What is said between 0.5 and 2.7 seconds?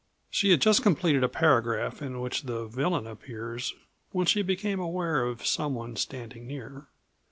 just completed a paragraph in which the